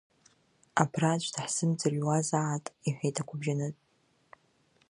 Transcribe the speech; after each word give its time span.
Абра 0.81 1.09
аӡә 1.13 1.29
даҳзымӡырҩуазаат,— 1.33 2.65
иҳәеит 2.87 3.17
агәыбжьанытә. 3.21 3.81